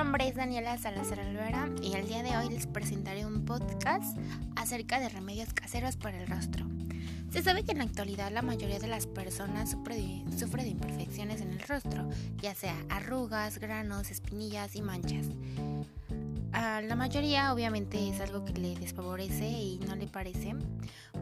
es 0.00 0.34
Daniela 0.34 0.78
Salazar 0.78 1.20
Alvera 1.20 1.68
y 1.82 1.92
el 1.92 2.08
día 2.08 2.22
de 2.22 2.34
hoy 2.34 2.48
les 2.48 2.66
presentaré 2.66 3.26
un 3.26 3.44
podcast 3.44 4.16
acerca 4.56 4.98
de 4.98 5.10
remedios 5.10 5.52
caseros 5.52 5.96
para 5.96 6.18
el 6.18 6.26
rostro. 6.26 6.64
Se 7.30 7.42
sabe 7.42 7.64
que 7.64 7.72
en 7.72 7.78
la 7.78 7.84
actualidad 7.84 8.32
la 8.32 8.40
mayoría 8.40 8.78
de 8.78 8.88
las 8.88 9.06
personas 9.06 9.70
sufre 9.70 9.96
de, 9.96 10.68
imperfecciones 10.68 11.42
en 11.42 11.52
el 11.52 11.60
rostro, 11.60 12.08
ya 12.38 12.54
sea 12.54 12.74
arrugas, 12.88 13.58
granos, 13.58 14.10
espinillas 14.10 14.74
y 14.74 14.80
manchas. 14.80 15.26
A 16.52 16.80
la 16.80 16.96
mayoría 16.96 17.52
obviamente 17.52 18.08
es 18.08 18.20
algo 18.20 18.46
que 18.46 18.54
le 18.54 18.76
desfavorece 18.76 19.48
y 19.48 19.80
no 19.86 19.96
le 19.96 20.06
parece, 20.06 20.56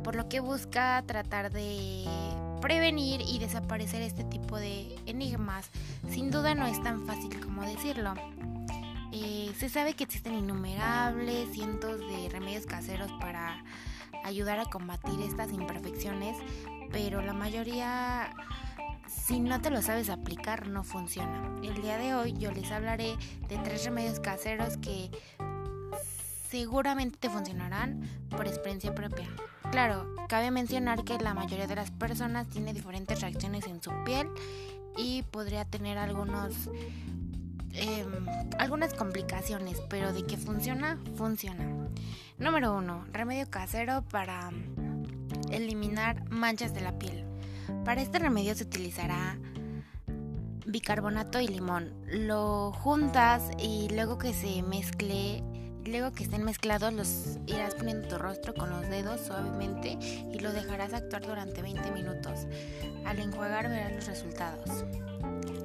por 0.05 0.15
lo 0.15 0.29
que 0.29 0.39
busca 0.39 1.03
tratar 1.05 1.51
de 1.51 2.05
prevenir 2.61 3.23
y 3.23 3.41
desaparecer 3.41 4.03
este 4.03 4.23
tipo 4.23 4.57
de 4.57 4.97
enigmas. 5.07 5.69
Sin 6.11 6.31
duda 6.31 6.55
no 6.55 6.67
es 6.67 6.81
tan 6.83 7.07
fácil 7.07 7.41
como 7.41 7.63
decirlo. 7.63 8.15
Eh, 9.13 9.53
se 9.59 9.69
sabe 9.69 9.95
que 9.95 10.05
existen 10.05 10.35
innumerables 10.35 11.51
cientos 11.53 11.99
de 12.01 12.29
remedios 12.31 12.67
caseros 12.67 13.11
para 13.21 13.65
ayudar 14.25 14.61
a 14.61 14.67
combatir 14.67 15.21
estas 15.21 15.53
imperfecciones, 15.53 16.37
pero 16.91 17.23
la 17.23 17.33
mayoría, 17.33 18.31
si 19.07 19.41
no 19.41 19.61
te 19.61 19.71
lo 19.71 19.81
sabes 19.81 20.11
aplicar, 20.11 20.69
no 20.69 20.85
funciona. 20.85 21.51
El 21.63 21.81
día 21.81 21.97
de 21.97 22.15
hoy 22.15 22.35
yo 22.39 22.53
les 22.53 22.71
hablaré 22.71 23.17
de 23.49 23.59
tres 23.59 23.85
remedios 23.85 24.21
caseros 24.21 24.77
que 24.77 25.11
seguramente 26.51 27.17
te 27.19 27.31
funcionarán 27.31 28.03
por 28.31 28.47
experiencia 28.47 28.95
propia. 28.95 29.29
Claro, 29.71 30.07
cabe 30.29 30.51
mencionar 30.51 31.05
que 31.05 31.19
la 31.19 31.35
mayoría 31.35 31.67
de 31.67 31.77
las 31.77 31.91
personas 31.91 32.49
tiene 32.49 32.73
diferentes 32.73 33.21
reacciones 33.21 33.67
en 33.67 33.83
su 33.83 33.91
piel 34.05 34.29
y 34.97 35.23
podría 35.25 35.65
tener 35.65 35.99
algunos 35.99 36.71
Em, 37.81 38.27
algunas 38.59 38.93
complicaciones, 38.93 39.81
pero 39.89 40.13
de 40.13 40.27
que 40.27 40.37
funciona, 40.37 40.99
funciona. 41.15 41.65
Número 42.37 42.77
1. 42.77 43.07
Remedio 43.13 43.49
casero 43.49 44.03
para 44.11 44.51
eliminar 45.51 46.29
manchas 46.29 46.75
de 46.75 46.81
la 46.81 46.99
piel. 46.99 47.25
Para 47.85 48.03
este 48.03 48.19
remedio 48.19 48.55
se 48.57 48.65
utilizará 48.65 49.39
bicarbonato 50.67 51.41
y 51.41 51.47
limón. 51.47 51.93
Lo 52.07 52.73
juntas 52.73 53.49
y 53.59 53.89
luego 53.91 54.19
que 54.19 54.35
se 54.35 54.61
mezcle, 54.63 55.45
luego 55.85 56.11
que 56.13 56.25
estén 56.25 56.43
mezclados, 56.43 56.93
los 56.93 57.39
irás 57.47 57.75
poniendo 57.75 58.05
en 58.05 58.09
tu 58.09 58.19
rostro 58.19 58.55
con 58.55 58.71
los 58.71 58.89
dedos 58.89 59.21
suavemente 59.21 59.99
y 60.33 60.41
lo 60.41 60.53
dejarás 60.53 60.95
actuar 60.95 61.25
durante 61.25 61.63
20 61.63 61.93
minutos. 61.93 62.47
Al 63.07 63.21
enjuagar 63.21 63.69
verás 63.69 63.93
los 63.93 64.07
resultados. 64.07 64.85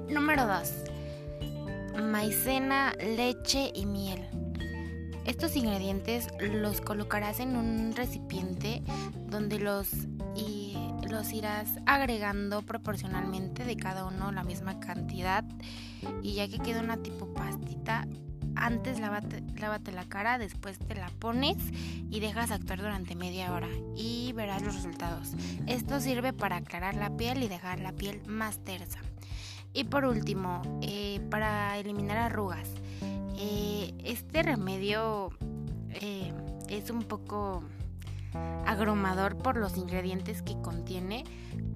Número 0.08 0.46
2 0.46 0.93
maicena, 2.02 2.94
leche 3.00 3.72
y 3.74 3.86
miel. 3.86 4.28
Estos 5.26 5.56
ingredientes 5.56 6.28
los 6.40 6.82
colocarás 6.82 7.40
en 7.40 7.56
un 7.56 7.94
recipiente 7.96 8.84
donde 9.28 9.60
los, 9.60 9.90
y 10.36 10.76
los 11.10 11.32
irás 11.32 11.70
agregando 11.86 12.62
proporcionalmente 12.62 13.64
de 13.64 13.78
cada 13.78 14.06
uno 14.06 14.32
la 14.32 14.44
misma 14.44 14.80
cantidad 14.80 15.46
y 16.22 16.34
ya 16.34 16.48
que 16.48 16.60
queda 16.60 16.82
una 16.82 16.98
tipo 16.98 17.34
pastita, 17.34 18.06
antes 18.56 19.00
lávate, 19.00 19.44
lávate 19.56 19.92
la 19.92 20.04
cara, 20.04 20.38
después 20.38 20.78
te 20.78 20.96
la 20.96 21.10
pones 21.20 21.58
y 22.10 22.20
dejas 22.20 22.52
actuar 22.52 22.82
durante 22.82 23.16
media 23.16 23.54
hora 23.54 23.70
y 23.96 24.32
verás 24.34 24.62
los 24.62 24.76
resultados. 24.76 25.34
Esto 25.68 26.00
sirve 26.00 26.34
para 26.34 26.58
aclarar 26.58 26.96
la 26.96 27.16
piel 27.16 27.44
y 27.44 27.48
dejar 27.48 27.80
la 27.80 27.94
piel 27.94 28.22
más 28.28 28.60
tersa. 28.60 29.00
Y 29.74 29.86
por 29.86 30.06
último, 30.06 30.62
eh, 30.82 31.20
para 31.32 31.78
eliminar 31.78 32.18
arrugas. 32.18 32.70
Eh, 33.36 33.94
este 34.04 34.44
remedio 34.44 35.32
eh, 35.90 36.32
es 36.70 36.92
un 36.92 37.04
poco 37.04 37.64
agrumador 38.66 39.38
por 39.38 39.58
los 39.58 39.76
ingredientes 39.78 40.44
que 40.44 40.56
contiene, 40.62 41.24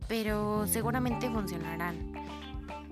pero 0.08 0.68
seguramente 0.68 1.30
funcionarán. 1.30 2.14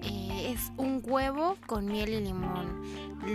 es 0.01 0.71
un 0.77 1.01
huevo 1.03 1.57
con 1.67 1.85
miel 1.85 2.09
y 2.09 2.21
limón. 2.21 2.81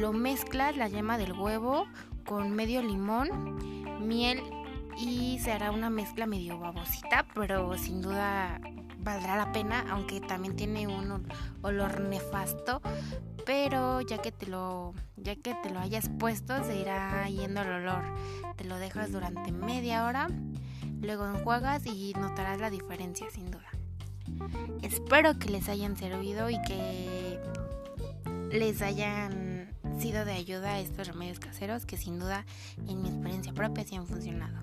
Lo 0.00 0.12
mezclas 0.12 0.77
la 0.77 0.89
yema 0.89 1.19
del 1.19 1.33
huevo 1.33 1.87
con 2.25 2.53
medio 2.53 2.83
limón, 2.83 4.06
miel 4.06 4.43
y 5.09 5.38
se 5.38 5.53
hará 5.53 5.71
una 5.71 5.91
mezcla 5.91 6.27
medio 6.27 6.59
babosita, 6.59 7.27
pero 7.34 7.77
sin 7.78 8.03
duda 8.03 8.61
valdrá 8.99 9.37
la 9.37 9.53
pena, 9.53 9.87
aunque 9.91 10.21
también 10.21 10.56
tiene 10.56 10.87
un 10.87 11.27
olor 11.62 12.00
nefasto, 12.00 12.83
pero 13.47 14.00
ya 14.03 14.19
que 14.19 14.33
te 14.33 14.47
lo 14.47 14.94
ya 15.16 15.37
que 15.37 15.55
te 15.55 15.71
lo 15.71 15.81
hayas 15.81 16.10
puesto 16.19 16.62
se 16.65 16.78
irá 16.78 17.27
yendo 17.28 17.62
el 17.62 17.69
olor. 17.69 18.05
Te 18.56 18.65
lo 18.65 18.77
dejas 18.77 19.12
durante 19.12 19.53
media 19.53 20.05
hora, 20.05 20.28
luego 21.00 21.27
enjuagas 21.27 21.87
y 21.87 22.12
notarás 22.15 22.60
la 22.60 22.71
diferencia 22.71 23.28
sin 23.31 23.50
duda. 23.50 23.71
Espero 24.83 25.39
que 25.39 25.50
les 25.50 25.69
hayan 25.69 25.97
servido 25.97 26.50
y 26.50 26.60
que 26.62 27.41
les 28.53 28.83
hayan 28.83 29.71
sido 29.99 30.25
de 30.25 30.33
ayuda 30.33 30.78
estos 30.78 31.09
remedios 31.09 31.41
caseros 31.41 31.87
que 31.87 31.97
sin 31.97 32.19
duda 32.19 32.44
en 32.89 33.03
mi 33.03 33.09
experiencia 33.09 33.53
propia 33.53 33.84
sí 33.84 33.97
han 33.97 34.06
funcionado. 34.06 34.60